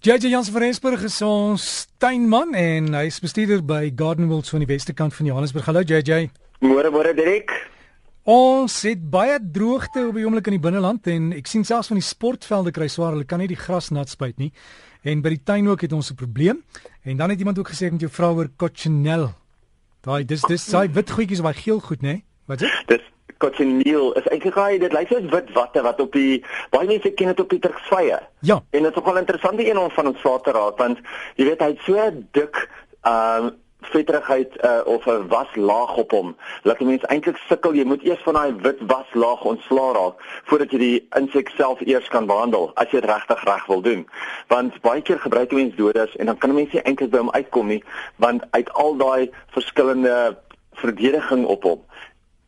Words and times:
JJ 0.00 0.30
Jans 0.30 0.48
van 0.48 0.62
Rensburg 0.62 1.02
is 1.04 1.18
ons 1.20 1.64
tuinman 2.00 2.54
en 2.56 2.86
hy 2.96 3.02
is 3.10 3.18
bestuurder 3.20 3.60
by 3.60 3.90
Garden 3.92 4.30
World 4.30 4.46
so 4.48 4.56
aan 4.56 4.62
die 4.64 4.70
weste 4.70 4.94
kant 4.96 5.12
van 5.12 5.26
Johannesburg. 5.28 5.66
Hallo 5.68 5.82
JJ. 5.84 6.30
Môre 6.64 6.88
môre 6.88 7.12
Dirk. 7.12 7.52
Ons 8.24 8.78
het 8.88 9.02
baie 9.12 9.36
droogte 9.36 10.06
op 10.06 10.16
die 10.16 10.24
oomblik 10.24 10.48
in 10.48 10.56
die 10.56 10.62
binneland 10.64 11.04
en 11.12 11.34
ek 11.36 11.52
sien 11.52 11.68
selfs 11.68 11.92
van 11.92 12.00
die 12.00 12.06
sportvelde 12.06 12.72
kry 12.72 12.88
swaar, 12.88 13.12
hulle 13.12 13.28
kan 13.28 13.44
nie 13.44 13.50
die 13.52 13.60
gras 13.60 13.90
nat 13.92 14.08
spuit 14.08 14.40
nie. 14.40 14.48
En 15.04 15.20
by 15.20 15.34
die 15.34 15.42
tuin 15.44 15.68
ook 15.68 15.84
het 15.84 15.92
ons 15.92 16.08
'n 16.14 16.16
probleem. 16.16 16.64
En 17.04 17.20
dan 17.20 17.28
het 17.28 17.38
iemand 17.44 17.58
ook 17.60 17.68
gesê 17.68 17.92
ek 17.92 17.92
moet 17.92 18.08
jou 18.08 18.12
vra 18.12 18.32
oor 18.32 18.48
cochineal. 18.56 19.34
Daai 20.00 20.24
dis 20.24 20.40
dis 20.48 20.64
daai 20.64 20.88
wit 20.88 21.10
goedjies 21.10 21.44
of 21.44 21.52
daai 21.52 21.60
geel 21.60 21.80
goed, 21.80 22.00
nê? 22.00 22.22
Wat 22.50 22.60
is 22.60 22.82
dit? 22.86 22.98
Dis 22.98 23.36
cochineal 23.38 24.12
is 24.18 24.26
eintlik 24.26 24.56
hy 24.58 24.78
dit 24.82 24.92
lyk 24.92 25.08
soos 25.12 25.28
wit 25.30 25.52
watte 25.54 25.82
wat 25.86 26.00
op 26.02 26.16
die 26.18 26.40
baie 26.74 26.88
mense 26.88 27.12
ken 27.14 27.30
dit 27.30 27.42
op 27.44 27.52
die 27.54 27.60
Turksvye. 27.62 28.18
Ja. 28.42 28.56
En 28.74 28.82
dit 28.82 28.90
is 28.90 28.98
nogal 28.98 29.20
interessant 29.22 29.60
die 29.62 29.68
een 29.70 29.78
van 29.94 30.10
ons 30.10 30.24
waterraad 30.26 30.82
want 30.82 30.98
jy 31.38 31.46
weet 31.46 31.62
hy't 31.62 31.84
so 31.86 32.10
dik 32.38 32.64
uh 33.06 33.52
vetterigheid 33.90 34.56
uh, 34.60 34.80
of 34.84 35.06
'n 35.08 35.28
waslaag 35.32 35.94
op 35.96 36.10
hom. 36.10 36.34
Laat 36.62 36.80
mense 36.84 37.06
eintlik 37.06 37.38
sukkel, 37.48 37.72
jy 37.74 37.84
moet 37.88 38.02
eers 38.04 38.20
van 38.26 38.34
daai 38.34 38.52
wit 38.66 38.82
waslaag 38.90 39.46
ontslaa 39.52 39.94
raak 39.96 40.20
voordat 40.50 40.74
jy 40.74 40.78
die 40.78 41.06
insek 41.16 41.48
self 41.56 41.80
eers 41.80 42.08
kan 42.12 42.26
behandel 42.26 42.70
as 42.74 42.90
jy 42.90 43.00
dit 43.00 43.10
regtig 43.10 43.44
reg 43.44 43.66
wil 43.66 43.80
doen. 43.80 44.04
Want 44.48 44.80
baie 44.84 45.00
keer 45.00 45.18
gebruik 45.18 45.52
mense 45.52 45.76
dodas 45.76 46.16
en 46.16 46.26
dan 46.26 46.38
kan 46.38 46.54
mense 46.54 46.76
nie 46.76 46.84
eintlik 46.84 47.10
by 47.10 47.24
hom 47.24 47.32
uitkom 47.32 47.66
nie 47.66 47.82
want 48.16 48.44
uit 48.50 48.72
al 48.72 48.96
daai 48.96 49.30
verskillende 49.56 50.36
verdediging 50.72 51.46
op 51.46 51.62
hom 51.62 51.80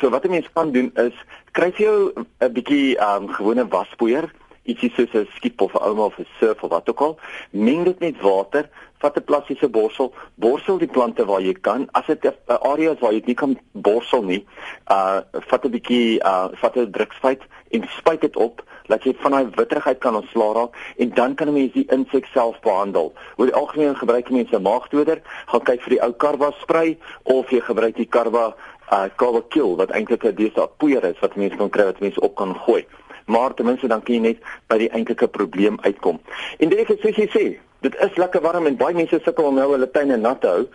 So 0.00 0.10
wat 0.10 0.24
'n 0.24 0.30
mens 0.30 0.48
kan 0.52 0.72
doen 0.72 0.90
is 0.94 1.16
kry 1.52 1.72
jy 1.76 2.12
'n 2.40 2.52
bietjie 2.52 2.98
um 2.98 3.28
gewone 3.28 3.68
waspoeier, 3.68 4.30
ietsie 4.64 4.90
soos 4.94 5.14
'n 5.14 5.28
skiep 5.36 5.60
of 5.60 5.74
'n 5.74 5.84
ouma 5.88 6.04
of 6.04 6.18
'n 6.18 6.26
surf 6.38 6.62
of 6.62 6.70
wat 6.70 6.88
ook 6.88 7.00
al, 7.00 7.18
meng 7.50 7.84
dit 7.84 7.98
met 8.00 8.20
water, 8.20 8.68
vat 8.98 9.16
'n 9.16 9.24
plastiese 9.24 9.68
borsel, 9.68 10.12
borsel 10.34 10.78
die 10.78 10.88
plante 10.96 11.24
waar 11.24 11.40
jy 11.40 11.52
kan. 11.52 11.88
As 11.92 12.06
dit 12.06 12.24
'n 12.24 12.58
area 12.72 12.92
is 12.92 13.00
waar 13.00 13.12
jy 13.12 13.22
nie 13.24 13.34
kan 13.34 13.58
borsel 13.72 14.22
nie, 14.22 14.46
uh 14.90 15.20
vat 15.32 15.64
'n 15.64 15.70
bietjie 15.70 16.20
uh 16.24 16.48
vat 16.52 16.76
'n 16.76 16.90
drukspuit 16.90 17.42
en 17.70 17.88
spuit 17.98 18.20
dit 18.20 18.36
op 18.36 18.62
dat 18.86 19.04
jy 19.04 19.14
van 19.20 19.30
daai 19.30 19.48
witterigheid 19.56 19.98
kan 19.98 20.16
ontslaa 20.16 20.52
raak 20.52 20.76
en 20.96 21.10
dan 21.14 21.34
kan 21.34 21.48
'n 21.48 21.52
mens 21.52 21.72
die 21.72 21.86
insek 21.90 22.26
self 22.26 22.60
behandel. 22.60 23.12
Oor 23.36 23.46
die 23.46 23.54
algemeen 23.54 23.96
gebruik 23.96 24.30
mense 24.30 24.58
maagdoder, 24.58 25.22
gaan 25.46 25.62
kyk 25.62 25.80
vir 25.82 25.90
die 25.90 26.02
ou 26.02 26.12
karwa 26.12 26.52
spray 26.60 26.98
of 27.22 27.50
jy 27.50 27.60
gebruik 27.60 27.96
die 27.96 28.08
karwa 28.08 28.54
uh 28.92 29.40
kill 29.48 29.76
wat 29.76 29.90
eintlik 29.90 30.24
'n 30.24 30.34
desa 30.34 30.66
poeier 30.66 31.04
is 31.04 31.20
wat 31.20 31.36
mense 31.36 31.56
kan 31.56 31.70
kry 31.70 31.84
wat 31.84 32.00
mense 32.00 32.20
op 32.20 32.34
kan 32.34 32.54
gooi. 32.54 32.86
Maar 33.26 33.54
ten 33.54 33.64
minste 33.64 33.88
dan 33.88 34.02
kan 34.02 34.14
jy 34.14 34.20
net 34.20 34.38
by 34.68 34.78
die 34.78 34.90
eintlike 34.90 35.28
probleem 35.28 35.78
uitkom. 35.80 36.20
En 36.58 36.68
dit 36.68 36.90
is 36.90 37.00
soos 37.00 37.16
jy 37.16 37.28
sê, 37.32 37.44
dit 37.80 37.96
is 38.04 38.16
lekker 38.20 38.42
warm 38.44 38.66
en 38.66 38.76
baie 38.76 38.96
mense 38.96 39.20
sukkel 39.24 39.48
om 39.48 39.56
nou 39.58 39.70
hulle 39.70 39.88
tuine 39.90 40.16
nat 40.16 40.40
te 40.40 40.50
hou. 40.52 40.66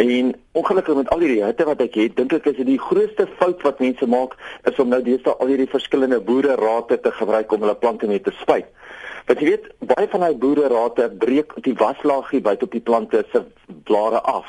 En 0.00 0.32
ongelukkig 0.52 0.96
met 0.96 1.12
al 1.12 1.24
hierdie 1.24 1.44
hitte 1.44 1.66
wat 1.68 1.84
ek 1.84 1.98
het, 2.00 2.16
dink 2.16 2.32
ek 2.32 2.50
is 2.52 2.56
dit 2.56 2.70
die 2.72 2.80
grootste 2.80 3.28
fout 3.38 3.62
wat 3.66 3.80
mense 3.84 4.06
maak 4.06 4.36
is 4.68 4.80
om 4.80 4.88
nou 4.92 5.02
deesdae 5.04 5.36
al 5.36 5.52
hierdie 5.52 5.70
verskillende 5.70 6.20
boererate 6.24 7.00
te 7.00 7.12
gebruik 7.20 7.52
om 7.52 7.64
hulle 7.66 7.76
plante 7.84 8.08
mee 8.10 8.20
te 8.24 8.34
spuit. 8.40 8.68
Want 9.28 9.40
jy 9.40 9.52
weet, 9.52 9.70
baie 9.92 10.08
van 10.10 10.24
daai 10.24 10.36
boererate 10.42 11.10
breek 11.22 11.52
die 11.64 11.76
waslaagie 11.78 12.42
buite 12.44 12.66
op 12.66 12.72
die 12.76 12.84
plante 12.84 13.24
se 13.32 13.44
blare 13.84 14.20
af. 14.24 14.48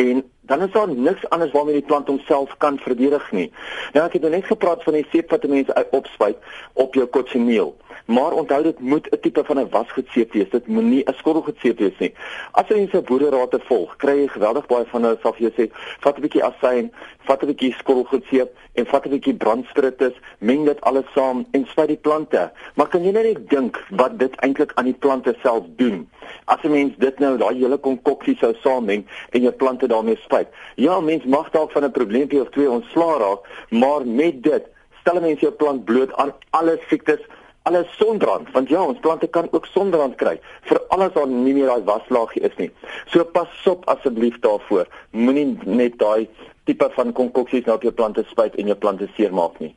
En 0.00 0.24
dan 0.50 0.62
is 0.62 0.72
daar 0.72 0.88
niks 0.88 1.28
anders 1.28 1.52
waarmee 1.52 1.78
die 1.78 1.86
plant 1.86 2.06
homself 2.06 2.56
kan 2.58 2.78
verdedig 2.78 3.32
nie. 3.32 3.52
Nou 3.92 4.06
ek 4.06 4.16
het 4.18 4.22
nou 4.26 4.32
net 4.34 4.50
gepraat 4.50 4.82
van 4.82 4.98
die 4.98 5.06
seep 5.10 5.30
wat 5.30 5.46
mense 5.46 5.86
opspuit 5.90 6.36
op 6.72 6.94
jou 6.98 7.06
kotseneel. 7.06 7.76
Maar 8.10 8.32
onthou 8.32 8.62
dit 8.62 8.78
moet 8.80 9.06
'n 9.10 9.20
tipe 9.20 9.44
van 9.44 9.58
'n 9.58 9.68
wasgoedseep 9.70 10.32
wees. 10.32 10.50
Dit 10.50 10.66
moenie 10.66 11.02
'n 11.04 11.14
skottelgoedseep 11.14 11.78
wees 11.78 11.98
nie. 11.98 12.14
As 12.50 12.68
jy 12.68 12.76
mense 12.76 13.02
boererate 13.02 13.60
volg, 13.62 13.96
kry 13.96 14.16
jy 14.20 14.28
geweldig 14.28 14.66
baie 14.66 14.84
van 14.84 15.02
hulle 15.02 15.18
sal 15.22 15.32
vir 15.32 15.50
jou 15.50 15.52
sê, 15.56 15.70
vat 16.00 16.16
'n 16.16 16.20
bietjie 16.20 16.44
asyn, 16.44 16.92
vat 17.18 17.42
'n 17.42 17.46
bietjie 17.46 17.72
skottelgoedseep 17.72 18.50
en 18.74 18.86
vat 18.86 19.06
'n 19.06 19.10
bietjie 19.10 19.34
brandspiritus, 19.34 20.12
meng 20.38 20.64
dit 20.64 20.80
alles 20.80 21.04
saam 21.14 21.46
en 21.50 21.66
spuit 21.66 21.88
die 21.88 21.96
plante. 21.96 22.50
Maar 22.74 22.88
kan 22.88 23.04
jy 23.04 23.10
net 23.10 23.48
dink 23.50 23.84
wat 23.90 24.18
dit 24.18 24.36
eintlik 24.36 24.72
aan 24.74 24.84
die 24.84 24.98
plante 24.98 25.36
self 25.42 25.64
doen? 25.76 26.10
As 26.44 26.62
'n 26.62 26.70
mens 26.70 26.94
dit 26.98 27.18
nou 27.18 27.36
daai 27.36 27.58
hele 27.58 27.76
konkoksie 27.76 28.36
sou 28.36 28.54
saammeng 28.62 29.06
en 29.30 29.42
jou 29.42 29.52
plante 29.52 29.86
daarmee 29.86 30.16
spuit, 30.16 30.39
tyd. 30.40 30.60
Ja, 30.80 31.00
mens 31.00 31.24
mag 31.24 31.50
dalk 31.50 31.72
van 31.72 31.84
'n 31.84 31.96
probleempie 31.96 32.40
of 32.40 32.50
twee 32.50 32.70
ontslaa 32.70 33.18
raak, 33.18 33.46
maar 33.70 34.06
met 34.06 34.42
dit 34.42 34.64
stel 35.00 35.20
mense 35.20 35.40
jou 35.40 35.52
plant 35.52 35.84
bloot 35.84 36.12
aan 36.12 36.32
alle 36.50 36.78
siektes, 36.88 37.20
alle 37.68 37.84
sonbrand, 37.98 38.50
want 38.52 38.68
ja, 38.68 38.82
ons 38.82 39.00
plante 39.00 39.26
kan 39.26 39.48
ook 39.50 39.66
sonbrand 39.66 40.16
kry 40.20 40.38
vir 40.68 40.80
alles 40.88 41.12
wat 41.14 41.28
nie 41.28 41.54
meer 41.54 41.68
daai 41.68 41.84
waslaagie 41.84 42.42
is 42.48 42.56
nie. 42.56 42.70
So 43.12 43.24
pas 43.24 43.66
op 43.68 43.84
asseblief 43.92 44.38
daarvoor. 44.40 44.88
Moenie 45.10 45.58
net 45.64 45.98
daai 46.00 46.28
tipe 46.64 46.90
van 46.96 47.12
konkoksies 47.12 47.64
nou 47.66 47.76
op 47.76 47.82
jou 47.82 47.92
plante 47.92 48.24
spuit 48.30 48.54
en 48.56 48.66
jou 48.66 48.78
plante 48.78 49.08
seermaak 49.16 49.58
nie. 49.60 49.74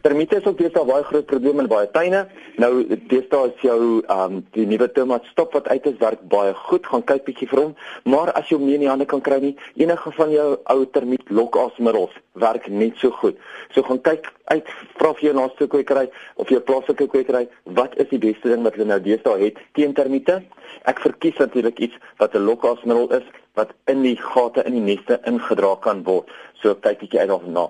Termiete 0.00 0.36
is 0.38 0.44
ook 0.46 0.58
deesdae 0.58 0.86
baie 0.86 1.02
groot 1.02 1.26
probleem 1.26 1.58
in 1.64 1.68
baie 1.70 1.88
tuine. 1.90 2.20
Nou 2.62 2.70
deesdae 3.10 3.50
is 3.50 3.62
jou 3.66 3.78
ehm 4.06 4.36
um, 4.36 4.42
die 4.54 4.66
nuwe 4.70 4.86
tomaat 4.94 5.26
stop 5.30 5.56
wat 5.58 5.68
uit 5.68 5.88
is 5.90 5.98
werk 5.98 6.22
baie 6.30 6.52
goed. 6.54 6.86
Gaan 6.86 7.02
kyk 7.10 7.24
bietjie 7.26 7.48
vir 7.50 7.62
hom. 7.62 7.72
Maar 8.14 8.30
as 8.38 8.50
jy 8.50 8.58
hom 8.58 8.66
nie 8.68 8.76
in 8.78 8.84
die 8.86 8.90
hande 8.90 9.08
kan 9.10 9.24
kry 9.24 9.40
nie, 9.42 9.54
enige 9.74 10.12
van 10.18 10.30
jou 10.30 10.48
ou 10.74 10.78
termiet 10.94 11.30
lokasmiddels 11.30 12.14
werk 12.44 12.68
net 12.70 13.02
so 13.02 13.10
goed. 13.18 13.40
So 13.74 13.82
gaan 13.82 14.02
kyk 14.06 14.30
uit 14.52 14.70
vra 15.00 15.14
vir 15.18 15.28
jou 15.30 15.36
naaste 15.40 15.68
kwekery 15.74 16.06
of 16.38 16.50
jou 16.52 16.60
plaaslike 16.60 17.08
kwekery, 17.10 17.48
wat 17.78 17.98
is 17.98 18.10
die 18.12 18.22
beste 18.22 18.52
ding 18.52 18.62
wat 18.62 18.78
hulle 18.78 18.92
nou 18.92 19.00
deesdae 19.02 19.48
het 19.48 19.58
teen 19.74 19.94
termiete? 19.94 20.42
Ek 20.86 21.02
verkies 21.02 21.40
natuurlik 21.42 21.80
iets 21.88 21.98
wat 22.22 22.34
'n 22.34 22.46
lokasmiddel 22.46 23.10
is 23.18 23.26
wat 23.54 23.72
in 23.86 24.02
die 24.02 24.16
gate 24.16 24.64
in 24.66 24.72
die 24.78 24.94
neste 24.94 25.20
ingedra 25.30 25.74
kan 25.80 26.02
word. 26.04 26.30
So 26.62 26.74
kyk 26.74 27.00
bietjie 27.02 27.20
uit 27.20 27.30
daarna. 27.30 27.68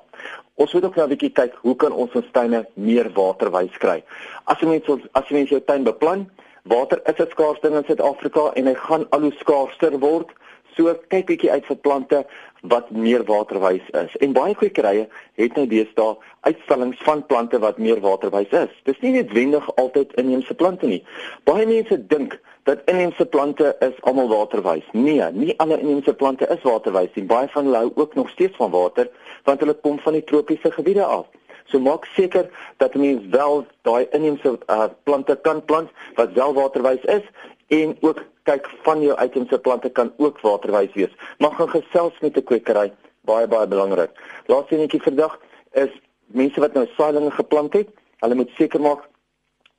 Ons 0.55 0.73
moet 0.73 0.85
ook 0.85 0.97
nou 0.97 1.07
'n 1.07 1.15
bietjie 1.15 1.33
kyk 1.33 1.55
hoe 1.63 1.77
kan 1.77 1.93
ons 1.93 2.15
ons 2.15 2.31
tuine 2.33 2.67
meer 2.75 3.11
waterwys 3.13 3.77
kry. 3.79 4.03
As 4.47 4.61
jy 4.61 4.69
mens 4.69 4.89
as 5.13 5.29
jy 5.29 5.35
mens 5.35 5.51
jou 5.51 5.61
tuin 5.61 5.85
beplan, 5.85 6.31
water 6.65 7.01
is 7.05 7.19
'n 7.19 7.31
skaars 7.31 7.61
ding 7.61 7.75
in 7.75 7.85
Suid-Afrika 7.85 8.53
en 8.55 8.67
hy 8.67 8.75
gaan 8.75 9.07
al 9.11 9.21
hoe 9.21 9.33
skaarster 9.33 9.99
word. 9.99 10.31
So 10.75 10.91
kyk 11.13 11.29
bietjie 11.29 11.53
uit 11.53 11.67
vir 11.69 11.77
plante 11.87 12.25
wat 12.73 12.89
meer 12.91 13.23
waterwys 13.29 13.85
is. 13.95 14.17
En 14.25 14.33
baie 14.35 14.55
kwekerye 14.59 15.05
het 15.39 15.59
nou 15.59 15.67
deesdae 15.71 16.17
uitstallings 16.49 17.03
van 17.07 17.23
plante 17.29 17.61
wat 17.63 17.79
meer 17.79 18.01
waterwys 18.03 18.51
is. 18.51 18.73
Dis 18.89 18.99
nie 19.05 19.13
noodwendig 19.15 19.69
altyd 19.77 20.17
inheemse 20.21 20.55
plante 20.55 20.91
nie. 20.91 21.03
Baie 21.45 21.67
mense 21.69 21.99
dink 22.11 22.39
dat 22.65 22.83
inheemse 22.91 23.27
plante 23.27 23.77
is 23.85 24.01
almal 24.09 24.29
waterwys. 24.33 24.89
Nee, 24.93 25.23
nie 25.37 25.55
alle 25.63 25.79
inheemse 25.79 26.15
plante 26.15 26.49
is 26.49 26.67
waterwys 26.67 27.13
nie. 27.15 27.27
Baie 27.29 27.49
van 27.53 27.69
hulle 27.69 27.85
hou 27.85 27.93
ook 27.95 28.19
nog 28.19 28.33
steeds 28.35 28.57
van 28.57 28.73
water 28.75 29.11
want 29.45 29.61
hulle 29.61 29.77
kom 29.85 29.99
van 30.01 30.17
die 30.17 30.25
tropiese 30.25 30.73
gebiede 30.73 31.05
af. 31.05 31.29
So 31.69 31.81
maak 31.81 32.05
seker 32.17 32.49
dat 32.83 32.95
mense 32.95 33.29
wel 33.33 33.67
daai 33.87 34.07
inheemse 34.17 34.59
uh, 34.67 34.89
plante 35.05 35.37
kan 35.43 35.65
plant 35.65 35.91
wat 36.17 36.33
wel 36.33 36.55
waterwys 36.55 37.05
is 37.05 37.29
en 37.67 37.97
ook 38.01 38.23
kyk 38.43 38.71
van 38.83 39.01
jou 39.01 39.17
uitheemse 39.17 39.59
plante 39.59 39.89
kan 39.89 40.13
ook 40.17 40.41
waterwys 40.41 40.93
wees. 40.95 41.15
Maar 41.39 41.53
gaan 41.53 41.69
gesels 41.69 42.19
met 42.21 42.37
'n 42.37 42.45
kwekery, 42.45 42.93
baie 43.21 43.47
baie 43.49 43.67
belangrik. 43.67 44.11
Laaste 44.47 44.77
netjie 44.77 45.03
vandag 45.03 45.41
is 45.73 45.91
mense 46.27 46.61
wat 46.61 46.73
nou 46.73 46.87
saailinge 46.97 47.31
geplant 47.31 47.73
het, 47.73 47.89
hulle 48.19 48.35
moet 48.35 48.51
seker 48.57 48.81
maak 48.81 49.09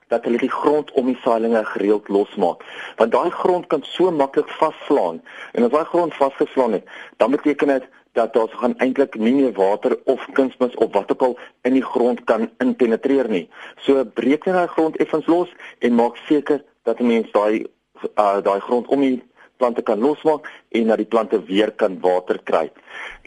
dat 0.08 0.24
hulle 0.24 0.38
die 0.38 0.50
grond 0.50 0.90
om 0.92 1.06
die 1.06 1.18
saailinge 1.22 1.64
gereeld 1.64 2.08
losmaak. 2.08 2.62
Want 2.96 3.12
daai 3.12 3.30
grond 3.30 3.66
kan 3.66 3.82
so 3.82 4.10
maklik 4.10 4.48
vasvlaan. 4.48 5.22
En 5.52 5.66
as 5.66 5.70
daai 5.70 5.84
grond 5.84 6.14
vasgeslaan 6.14 6.72
het, 6.72 6.84
dan 7.16 7.30
beteken 7.30 7.66
dit 7.66 7.88
dat 8.12 8.32
daar 8.32 8.48
gaan 8.48 8.78
eintlik 8.78 9.18
nie 9.18 9.34
meer 9.34 9.52
water 9.52 9.98
of 10.04 10.26
kunsmis 10.32 10.74
of 10.74 10.92
wat 10.92 11.10
ook 11.12 11.22
al 11.22 11.38
in 11.62 11.72
die 11.72 11.84
grond 11.84 12.24
kan 12.24 12.50
inpenetreer 12.58 13.28
nie. 13.28 13.48
So 13.76 14.04
breek 14.04 14.46
net 14.46 14.54
daai 14.54 14.72
grond 14.72 14.96
effens 14.96 15.26
los 15.26 15.52
en 15.78 15.94
maak 15.94 16.16
seker 16.16 16.62
dat 16.82 17.00
'n 17.00 17.06
mens 17.06 17.30
daai 17.32 17.66
uh, 18.04 18.42
daai 18.42 18.60
grond 18.60 18.86
om 18.86 19.00
die 19.00 19.22
plante 19.56 19.82
kan 19.82 19.98
losmaak 19.98 20.48
en 20.68 20.86
dat 20.86 20.96
die 20.96 21.08
plante 21.08 21.42
weer 21.44 21.72
kan 21.72 22.00
water 22.00 22.40
kry. 22.44 22.70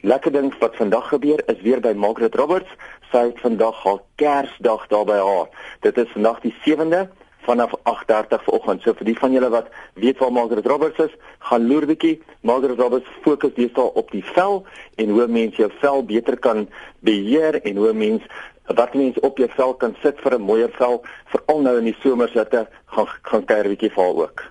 Lekker 0.02 0.32
ding 0.32 0.54
wat 0.60 0.76
vandag 0.76 1.08
gebeur 1.08 1.42
is 1.48 1.62
weer 1.62 1.82
by 1.82 1.94
Margaret 1.94 2.36
Roberts. 2.36 2.70
Sy 3.12 3.30
het 3.32 3.40
vandag 3.42 3.84
haar 3.84 4.04
Kersdag 4.16 4.88
daar 4.88 5.06
by 5.06 5.18
haar. 5.18 5.50
Dit 5.82 5.98
is 5.98 6.12
vandag 6.14 6.40
die 6.46 6.54
7de 6.66 7.08
vanaf 7.50 7.72
8:30 7.84 8.44
vanoggend. 8.44 8.82
So 8.82 8.94
vir 8.94 9.06
die 9.06 9.18
van 9.18 9.32
julle 9.32 9.50
wat 9.50 9.68
weet 9.94 10.18
waar 10.18 10.32
Margaret 10.32 10.66
Roberts 10.66 11.00
is, 11.00 11.16
gaan 11.40 11.68
loer 11.68 11.86
bietjie. 11.86 12.22
Margaret 12.42 12.80
Roberts 12.80 13.10
fokus 13.22 13.54
deesdae 13.56 13.94
op 13.94 14.12
die 14.12 14.24
vel 14.24 14.64
en 14.96 15.10
hoe 15.10 15.28
mense 15.28 15.62
jou 15.64 15.72
vel 15.80 16.06
beter 16.06 16.38
kan 16.38 16.68
beheer 17.00 17.62
en 17.62 17.76
hoe 17.76 17.94
mense 17.94 18.28
wat 18.76 18.94
mense 18.94 19.22
op 19.26 19.38
jou 19.38 19.50
vel 19.50 19.74
kan 19.74 19.96
sit 20.02 20.20
vir 20.22 20.36
'n 20.38 20.42
mooier 20.42 20.70
vel, 20.78 21.02
veral 21.26 21.62
nou 21.62 21.78
in 21.78 21.90
die 21.90 21.98
somersitte, 22.02 22.68
gaan 22.86 23.08
gaan 23.22 23.46
'n 23.48 23.68
bietjie 23.68 23.94
val 23.94 24.22
ook. 24.22 24.44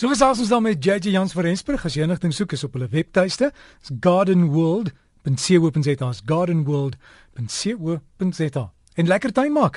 So 0.00 0.08
gesels 0.08 0.38
ons 0.40 0.48
dan 0.48 0.62
met 0.64 0.80
JJ 0.80 1.12
Jans 1.12 1.34
van 1.36 1.44
Rensburg 1.44 1.82
as 1.84 1.92
jy 1.92 2.00
enigting 2.06 2.32
soek 2.32 2.56
is 2.56 2.64
op 2.64 2.72
hulle 2.72 2.88
webtuiste. 2.88 3.52
It's 3.82 3.92
gardenworld.co.za. 4.00 6.08
Gardenworld.co.za. 6.30 8.64
En 8.96 9.12
lekker 9.12 9.32
tuin 9.36 9.52
maak. 9.52 9.76